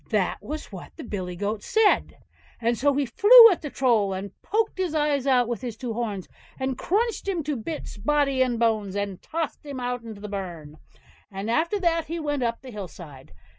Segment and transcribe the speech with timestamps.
[0.09, 2.17] That was what the big billy goat said;
[2.59, 6.27] and so he flew at the Troll and poked his eyes out with his horns,
[6.59, 10.79] and crushed him to bits, body and bones, and tossed him out into the burn,
[11.31, 13.31] and after that he went up to the hill side.